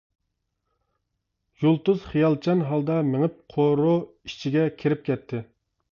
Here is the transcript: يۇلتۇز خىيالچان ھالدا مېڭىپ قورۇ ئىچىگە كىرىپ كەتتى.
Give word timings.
يۇلتۇز 1.65 2.01
خىيالچان 2.13 2.65
ھالدا 2.71 2.95
مېڭىپ 3.13 3.37
قورۇ 3.57 3.95
ئىچىگە 4.01 4.65
كىرىپ 4.81 5.05
كەتتى. 5.11 5.43